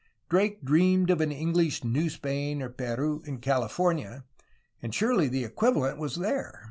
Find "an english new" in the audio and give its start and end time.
1.21-2.09